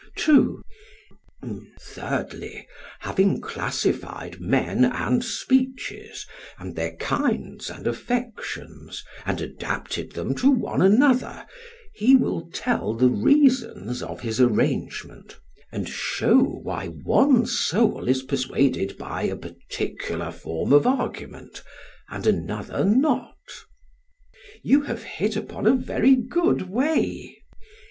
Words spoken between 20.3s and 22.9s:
form of argument, and another